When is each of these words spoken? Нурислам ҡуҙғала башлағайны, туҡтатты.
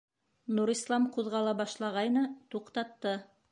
Нурислам 0.59 1.05
ҡуҙғала 1.17 1.53
башлағайны, 1.61 2.25
туҡтатты. 2.57 3.17